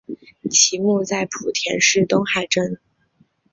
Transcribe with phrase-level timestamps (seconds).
[0.49, 2.79] 其墓在莆田市东海镇。